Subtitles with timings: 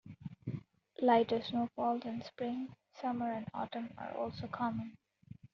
[0.99, 4.97] Lighter snowfalls in spring, summer and autumn are also common.